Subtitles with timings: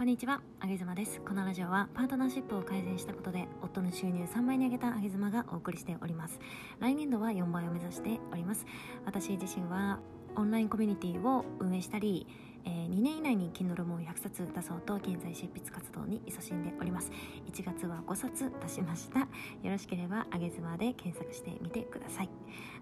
[0.00, 1.20] こんにちは、あげずまです。
[1.20, 6.40] このラジオはパートナーシップを改善したことで夫の収入3倍に上げたあげずまがお送りしております。
[6.78, 8.64] 来年度は4倍を目指しております。
[9.04, 9.98] 私自身は
[10.36, 12.26] オンラインコミュニティを運営したり、
[12.64, 17.10] えー、2年以内に Kindle 本100冊出そうと現在執筆活動に勤しんでおります
[17.52, 19.26] 1月は5冊出しましたよ
[19.64, 22.30] ろしければあげずまで検索してみてください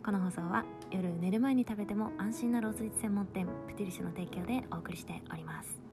[0.05, 5.88] この放送は夜寝る前に食べても安心なロースイーツ専門店プティリシュの提供でお送りしております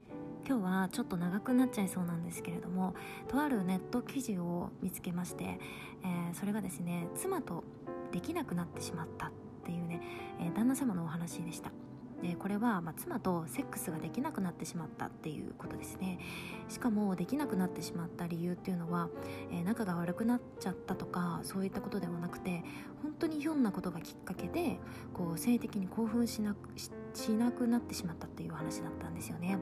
[0.48, 2.94] 今日はちょっと長くなっちゃいそうなんですけれども
[3.26, 7.64] とあるネット記事を見つけまして、えー、それがですね妻と
[8.12, 9.30] できなくなってしまったっ
[9.64, 10.00] ていうね、
[10.40, 11.72] えー、旦那様のお話でした。
[12.22, 16.18] でこれは、ま、妻とセックスができなくなってしまったっていうことですね。
[16.68, 19.10] しかもできなくなってしまった理由っていうのは、
[19.50, 22.62] えー、仲が悪くなっちゃったとかそういったことではなくて
[23.18, 24.78] 当にひょんなことがきっかけで
[25.14, 26.70] こう性的に興奮しなく
[27.14, 29.58] しなくなってしまったっていう話だったんですよね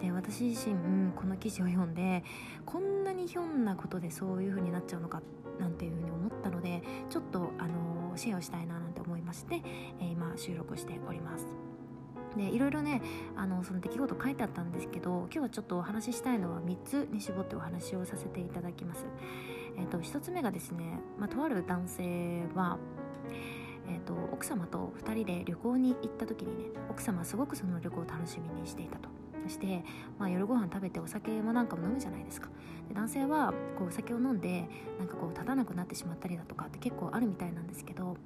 [0.00, 2.22] で私自身、この記事を読んで
[2.64, 5.22] こんなにひょんなことでそういう風になっちゃうのか
[5.58, 9.62] なんていう風に思ったのでちょっとあのシェアをしたいななんて思いまして、
[10.00, 11.46] えー、今収録しております
[12.36, 13.02] でいろいろね
[13.36, 19.06] あのその出来事書いてあったんですけど今日はちょっとお話ししたいのは3つに絞ってお話をさせていただきます。
[19.76, 22.78] えーと、1つ目がですね、まあ、とある男性は
[23.88, 29.08] えーと、奥様と2人で旅行に行った時にね奥様はすごくその旅行を楽しみにしていたと。
[29.44, 29.82] そして、
[30.18, 32.50] まあ、夜ご飯食べてお酒もなんかも飲むじゃないですか。
[32.88, 38.16] で男性はこうお酒を飲んでなんかこう立たなくなってしまったりだとかって結構あるみたいなんですけど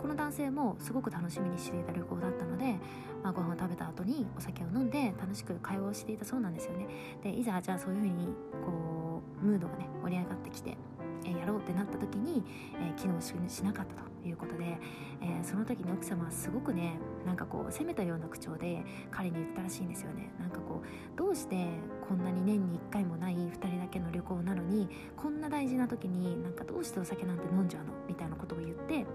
[0.00, 2.78] この男性もすごく楽しみにしていた旅行だったので、
[3.22, 6.86] まあ、ご飯を食べた後にお酒を飲んで楽しく会話をしていたそうなんですよね。
[7.22, 8.28] でいざじゃあそういう風に
[8.64, 10.76] こうムードがね盛り上がってきて
[11.24, 12.44] えやろうってなった時に、
[12.80, 13.32] え機能し
[13.62, 14.78] なかったということで、
[15.20, 20.32] えその時に奥様はすごくねなんかこう責めたような口調で彼に言ったらしいんですよね。
[20.38, 21.66] なんかこうどうして
[22.08, 27.92] こんなに年に1回もない2人だけの旅行なのにこんな大事な時になんかどうしてお酒なんて飲んじゃうの？
[28.08, 29.06] みたいなことを言って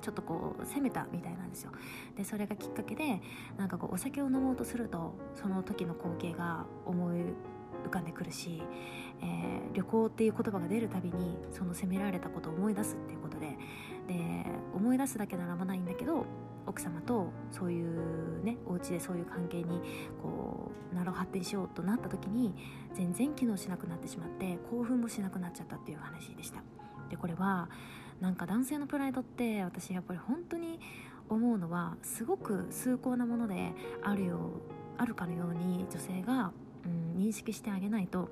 [0.00, 1.72] ちょっとこう責めたみたいなんですよ。
[2.16, 3.20] でそれがきっかけで
[3.56, 7.34] なんかこうお酒を飲もうとするとその時の光景が思い
[7.84, 8.62] 浮かんでくるし、
[9.22, 13.56] えー、旅行っていう言葉が出るたびにその責められたことを思い出すっていうことで
[14.06, 16.24] で思い出すだけならばないんだけど
[16.66, 19.80] 奥様とそういうねお家でそういう関係に
[20.22, 22.54] こうなろ発展しようとなった時に
[22.94, 26.62] 全然機能しなくなってしまって興奮もしなくなっちゃったっていう話でした。
[27.08, 27.70] でこれは
[28.20, 30.78] なんか男性のプライドって私やっぱり本当に
[31.28, 33.72] 思うのはすごく崇高なもので
[34.02, 34.60] あるよ
[34.96, 36.52] あるかのように女性が
[36.84, 38.28] うん、認識してあげないと。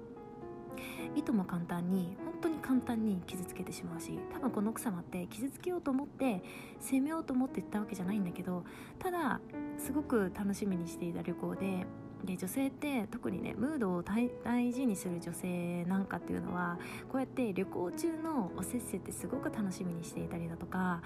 [1.15, 6.43] いとも簡単に本当に簡単に傷つけてしまうし多分この奥様って傷つけようと思って
[6.81, 8.65] 責めようと思って言ったわけじゃないんだけど
[8.99, 9.41] ただ
[9.79, 11.87] すごく楽しみにしていた旅行で
[12.25, 16.79] で女性って特にねムードを大事にする女性なんかっていうのは
[17.11, 21.03] こうやって旅行中のおせっせってすごく楽しみにしていたりだとか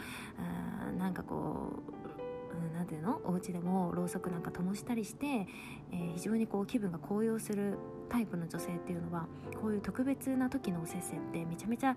[0.99, 2.00] なんかこう
[2.75, 7.79] 何ていうのお家でもろうそくなんか灯したりして、えー、非常にこう気分が高揚する
[8.09, 9.27] タイプの女性っていうのは
[9.61, 11.97] こういう特別な時のおせっせってめちゃめちゃ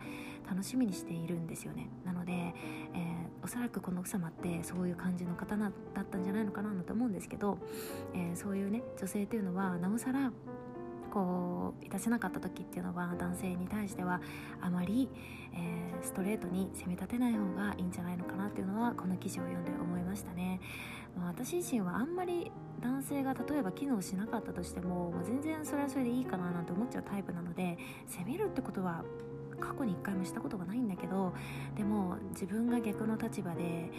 [0.50, 1.90] 楽しみにしているんですよね。
[2.06, 5.72] なので、えー、おそらくこの奥様ってそういう感じの方だっ
[6.06, 7.58] たんじゃないのかなと思うんですけど、
[8.14, 10.32] えー、そういうね女性っていうのはなおさら
[11.14, 14.20] こういたせなかった時っていうのは男性に対しては
[14.62, 15.08] あまり、
[15.54, 20.43] えー、ストレートに責め立てない方がいいんじゃないのかなっていうのはこの記事を読んで思いましたね、
[21.18, 22.52] まあ、私自身はあんまり
[22.82, 29.04] 男性が例えば機能しなかったとしても、まあ、全然それはそれでいいかななんて思っちゃうタイプなので責めるってことは
[29.60, 31.34] 過去に1回もしたことがないんだけど
[31.78, 33.92] でも自分が逆の立場で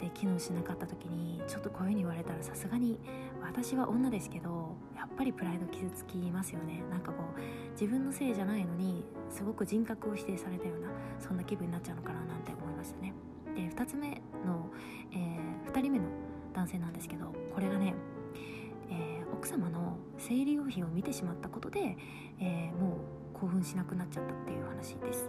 [0.00, 2.98] で機能しなかった時にちょっとこういう風に言われたらさすがに
[3.40, 6.82] 私は女ですけどやっぱりプライド傷つきますよね。
[6.90, 7.40] なんかこう
[7.72, 10.88] 自分のせいじゃないのにすごく人格を否定されたような
[11.20, 13.12] そんな気分になっちゃうのかななんて思いましたね。
[13.54, 14.68] で2つ目の、
[15.12, 16.04] えー、2人目の
[16.54, 17.94] 男性なんですけどこれがね、
[18.90, 21.96] えー、奥様の生理用品を見てしまったことで、
[22.40, 22.98] えー、も
[23.34, 25.28] う興奮しなくなっちゃったっていう話です。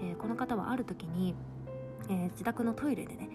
[0.00, 1.34] でこの方はある時に
[2.08, 3.30] えー、自宅のトイレでね、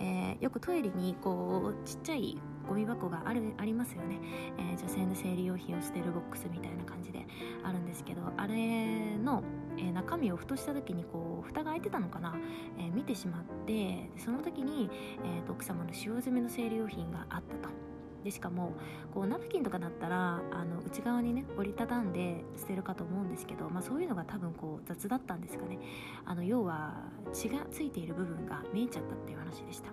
[0.00, 2.38] えー、よくトイレにこうちっちゃい
[2.68, 4.20] ゴミ箱があるありますよね、
[4.58, 7.26] えー、女性の生理用品を捨てるボックスみたいな感じで
[7.64, 9.42] あるんですけどあれの、
[9.78, 12.34] えー、中身をふとした時にこう蓋が開いてたのかな、
[12.78, 14.90] えー、見てしまってその時に、
[15.24, 17.82] えー、奥様の使用済みの生理用品があったと。
[18.24, 18.72] でしかも
[19.12, 25.78] こうナプキンとかだったらあの内側にね折りたたんで捨てるかと思うんですけど、まあ、そういうのが多分こう雑だったんですかね。
[26.24, 26.94] あの要は
[27.32, 29.90] 血がついている部分が見えちゃったっていう話でした。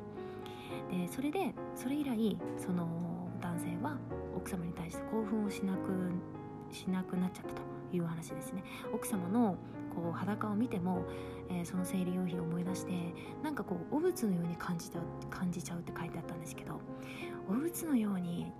[0.91, 3.97] でそれでそれ以来その男性は
[4.35, 5.89] 奥様に対して興奮をしなく
[6.71, 7.62] しなくなっちゃったと
[7.95, 8.63] いう話ですね。
[8.94, 9.56] 奥様の
[9.95, 11.04] こう裸を見ても、
[11.50, 12.92] えー、その生理用品を思い出して
[13.44, 15.00] なんかこう汚物のように感じた
[15.30, 16.80] 感じちゃうって書いてあったんですけど
[17.50, 18.51] 汚物のように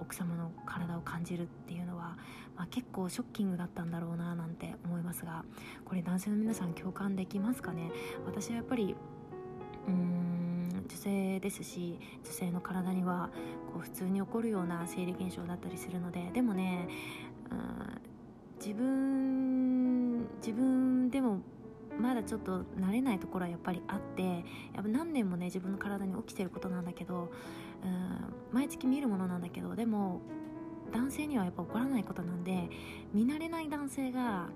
[0.00, 2.16] 奥様の体を感じるっていうのは、
[2.56, 5.44] まあ、結構ショッキングだったんだろうななんて思いますが
[5.84, 7.90] これ男性の皆さん共感できますかね？
[8.24, 8.94] 私はやっぱり
[9.86, 13.28] うーん女性ですし女性の体には
[13.72, 16.88] こう普通に起こるような生理現象だったりするのででもね
[18.58, 21.40] 自分自分でも
[21.98, 27.30] まだちょっと慣れないところはやっぱりあってやっぱ何年もね自分の体に起きてることなんだけど
[27.84, 30.20] うん毎月見るものなんだけどでも
[30.92, 32.68] 男性にはやっぱ起こらないことなんで
[33.12, 34.48] 見慣れない男性が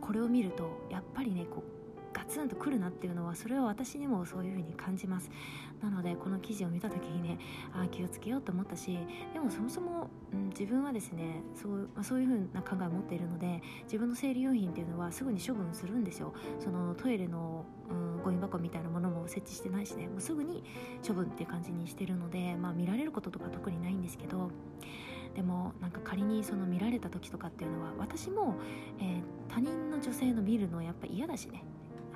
[0.00, 1.77] これを見るとやっぱりねこう
[2.18, 5.30] ガツンとくるなっていうのはそれは私にもそういう風に感じます。
[5.80, 7.38] なのでこの記事を見た時にね
[7.72, 8.98] あ気をつけようと思ったし
[9.32, 16.34] でもそもそも、うん、自分はですねそう,、まあ、そういう風な考えを持っているので自分の生理用品っていうのはすぐに処分するんですよ。
[16.58, 20.64] そのトイレの、うん、ゴミ箱みたいなものも設置してないしねもうすぐに
[21.06, 24.50] 処分っていう感じにしてるので、まあ、見られることとか特にないんですけど
[25.36, 28.56] でもなんか仮にその見られた時とかっていうのは私も、
[28.98, 31.62] えー、他人の女性の見るのやっぱ嫌だしね。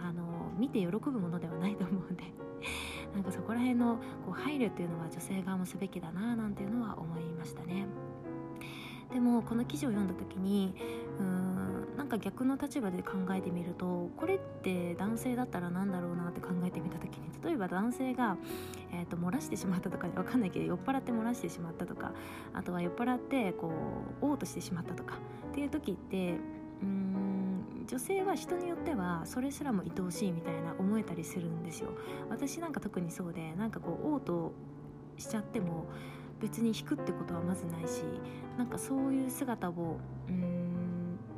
[0.03, 2.25] あの見て喜ぶものではないと思うんで。
[3.15, 7.87] なんかそこら辺のこう配慮っていうのは女性側もすべきだななんていうのは思いましたね。
[9.13, 10.75] でもこの記事を読んだ時に
[11.19, 18.39] うーんなんか逆の立場で考えてみるとこれって男性だったら何だろうなって考えてみた時に例えば男性が、
[18.93, 22.13] えーと、漏らしてしまったとかで分かんないけど酔っ払って漏らしてしまったとか
[22.55, 23.71] あとは酔っ払ってこ
[24.23, 25.19] う嘔吐してしまったとか
[25.51, 26.37] っていう時って
[26.83, 27.22] うーん
[27.87, 31.91] 女性は人によってはそれすらも愛おしいみたいな思えたりするんですよ。
[32.29, 34.53] 私なんか特にそうでなんかこう嘔
[35.17, 35.87] 吐しちゃっても
[36.41, 38.03] 別に引くってことはまずないし
[38.59, 39.99] なんかそういう姿を
[40.29, 40.83] うーん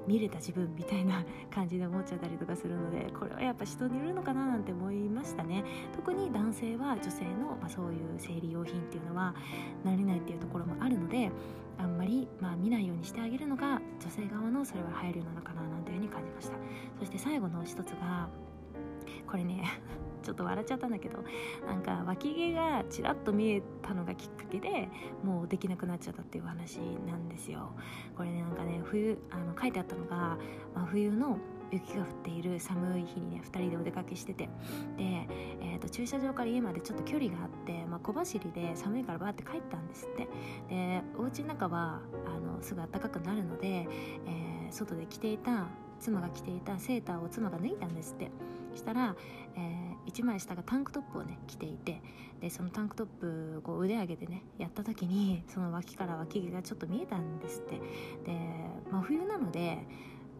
[0.07, 5.65] 見れた自分みたいな 感じで思っちゃったりとかするのでこれはやっぱ人によるのかななんて思いましたね。
[5.95, 9.35] 特に男性は女性の、まあ、そういう生理用品っていうのは
[9.85, 11.31] 慣れないっていうところもあるので
[11.79, 16.57] あんまり、まあ、見ないようにしてあげるのが女性側のそれは配慮なのかななんていうふうに感じました。
[16.99, 18.29] そして最後の一つが
[19.27, 19.65] これね
[20.23, 21.23] ちょっと笑っちゃったんだけど
[21.67, 24.89] なんか脇毛がちらっと見えたのがきっかけで
[25.23, 27.73] もうできなくなっちゃったっていう話なんですよ。
[28.17, 30.39] これねなんかね冬あの書いてあったのが
[30.75, 31.39] 真冬の
[31.75, 34.45] 雪が降っている寒い日にね2人でお出かけしてて。
[34.45, 34.51] で、
[34.99, 40.29] えーと、駐車場から家までちょっと距離があって、まあ、小走りで寒いからバーって帰ったんですって。
[40.69, 45.67] でお家の中はあのすぐ暖かくなるので、えー、外で着ていた
[46.01, 48.31] 妻が着ていたセーターを妻が脱いだんですって。
[48.75, 49.15] したら、
[49.57, 52.01] えー、1枚下がタンクトップをね着ていて。
[52.41, 57.77] でそのタンクトップこう腕上げてねやった時にその脇から脇毛がちょっと見えたんですって。
[57.77, 57.83] で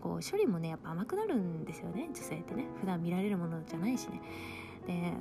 [0.05, 2.67] こう処理もねやっぱ甘くなるんですよね女性ってね。
[2.81, 4.21] 普段見られるものじゃないしね。
[4.87, 5.13] で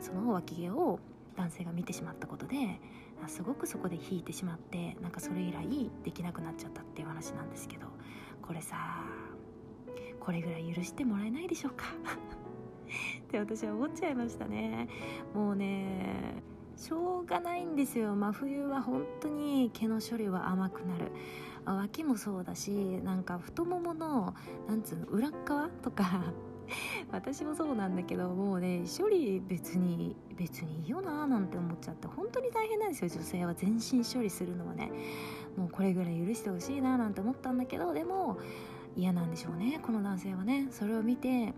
[0.00, 1.00] その脇毛を
[1.36, 2.78] 男性が見てしまったことで
[3.26, 7.86] すごくそこで引いてしまってなんかそれ以来できなくなっちゃったっていう話なんですけど
[8.42, 8.76] これさ
[10.20, 11.86] これぐらい許してもらえないでしょうか？
[13.22, 14.88] って私は思っちゃいましたね。
[15.34, 16.42] もうね
[16.76, 18.14] しょうがないんですよ。
[18.14, 21.10] 真冬は本当に毛の処理は甘くなる。
[21.64, 24.34] 脇もそうだしなんか太ももの
[24.68, 26.32] なんつうの裏側とか
[27.12, 34.90] 私もそうなんだけどもうね処理別に別にいいよなーなんて思っちゃって本当に大変なんですよ女性は全身処理するのはね。
[35.56, 38.38] もうこれぐらい許してほしいなーなんて思ったんだけどでも
[38.96, 40.68] 嫌なんでしょうねこの男性はね。
[40.70, 41.52] それを見て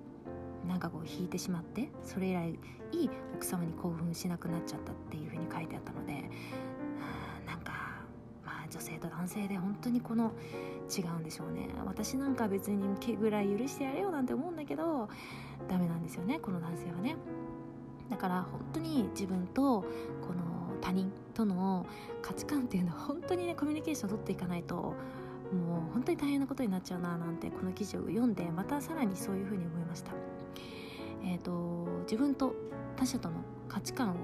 [0.66, 2.58] なんかこう引いてしまってそれ以来
[2.92, 6.30] いい奥様に興奮しなくなっちゃったっていうふうに書いてあったので
[8.74, 10.32] 女性と男性で本当にこの
[10.90, 11.68] 違うんでしょうね。
[11.86, 15.08] 私なんか別に毛ぐらい許してやれよなんて思うんだけど
[15.68, 17.14] ダメなんですよねこの男性はね。
[18.10, 19.86] だから本当に自分とこ
[20.34, 21.86] の他人との
[22.20, 30.10] 価値観っていうのは本当にねコミュニケーションを取っていかないともう本当に大変なことになっちゃうななんてこの記事を読んでまたさらにそういうふうに思いました、
[31.24, 32.54] えーと、自分と
[32.96, 33.36] 他者との
[33.68, 34.14] 価値観を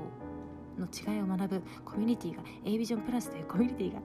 [0.80, 4.00] の違いを学ぶコミュニティが A ビジョンプラスという コミュニティが、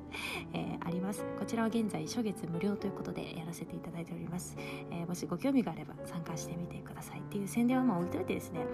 [0.54, 1.26] えー、あります。
[1.40, 4.56] こちらは現在初月無料ということでやらせていただいております、
[4.92, 7.20] えー、もしご興味があれば参加してみてください。
[7.20, 8.66] っていう宣伝はまあ置いといてですね、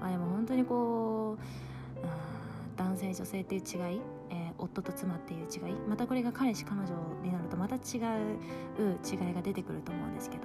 [0.00, 2.06] まあ、でも本当にこう
[2.76, 6.88] 男性女性っていう違い、えー夫と妻っていう違いまたこれが彼氏彼女
[7.22, 7.82] になるとまた違う
[9.04, 10.44] 違いが出てくると思うんですけど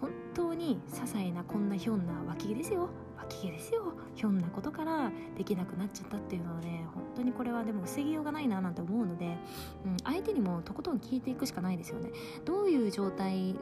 [0.00, 2.90] 本当に些細なこんなひょんな脇毛ですよ。
[3.28, 3.92] き毛ですよ。
[4.14, 9.36] ひょんなことからできなくなっちゃったっていうのはね本当にこれはでも防ぎようがないななんて思うので、
[9.84, 12.10] うん、相手にもとことん聞いていくしかないですよね。
[12.44, 13.56] どういう状態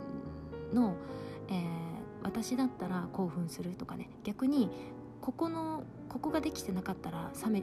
[0.73, 0.95] の、
[1.49, 1.65] えー、
[2.23, 4.11] 私だったら興奮するとかね。
[4.25, 4.71] 逆に
[5.21, 7.63] ここのここができてなかったら冷め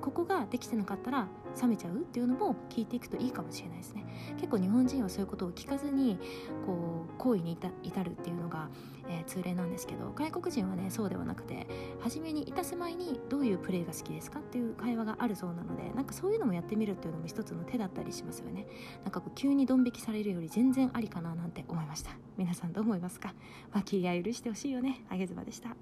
[0.00, 1.28] ここができてなかったら
[1.60, 4.06] 冷めちゃうっていうのも聞いていくといいかもしれないですね。
[4.36, 6.18] 結構日本人はそういうことを聞かずに
[6.64, 8.68] こう行為に至るっていうのが、
[9.08, 11.66] えー、通例なんですけど外国人はねそうではなくて
[12.00, 18.66] 初めにいたす前にどういうプレーが好きですかっていう会話があるそうなのでなんかそういうのもやってみるっていうのも一つの手だったりしますよね。
[19.04, 22.12] なんかこう急にドン引きされるより全然ありかななんて思いました。
[22.38, 23.34] 皆さんどう思いますか？
[23.72, 25.04] 脇が許してほしいよね。
[25.10, 25.76] あげずまでした。